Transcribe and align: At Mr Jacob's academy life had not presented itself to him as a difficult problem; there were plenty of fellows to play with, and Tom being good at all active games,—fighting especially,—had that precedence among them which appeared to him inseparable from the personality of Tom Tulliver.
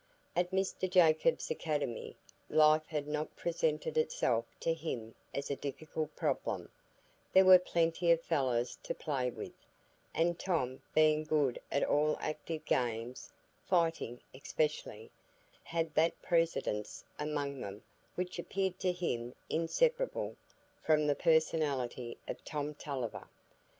At 0.35 0.49
Mr 0.49 0.89
Jacob's 0.89 1.51
academy 1.51 2.17
life 2.49 2.87
had 2.87 3.07
not 3.07 3.35
presented 3.35 3.99
itself 3.99 4.45
to 4.61 4.73
him 4.73 5.13
as 5.31 5.51
a 5.51 5.55
difficult 5.55 6.15
problem; 6.15 6.71
there 7.33 7.45
were 7.45 7.59
plenty 7.59 8.09
of 8.11 8.19
fellows 8.19 8.79
to 8.81 8.95
play 8.95 9.29
with, 9.29 9.53
and 10.11 10.39
Tom 10.39 10.81
being 10.95 11.23
good 11.23 11.61
at 11.71 11.83
all 11.83 12.17
active 12.19 12.65
games,—fighting 12.65 14.21
especially,—had 14.33 15.93
that 15.93 16.19
precedence 16.23 17.05
among 17.19 17.61
them 17.61 17.83
which 18.15 18.39
appeared 18.39 18.79
to 18.79 18.91
him 18.91 19.35
inseparable 19.51 20.35
from 20.81 21.05
the 21.05 21.13
personality 21.15 22.17
of 22.27 22.43
Tom 22.43 22.73
Tulliver. 22.73 23.29